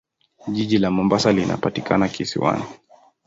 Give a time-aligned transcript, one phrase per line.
[0.47, 2.63] Jiji la Mombasa linapatikana kisiwani.